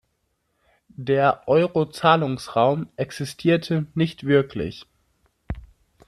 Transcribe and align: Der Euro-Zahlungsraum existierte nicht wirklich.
Der 0.97 1.47
Euro-Zahlungsraum 1.47 2.87
existierte 2.95 3.85
nicht 3.93 4.25
wirklich. 4.25 4.87